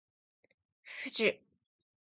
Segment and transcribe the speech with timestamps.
[0.87, 1.29] ｆｆｊ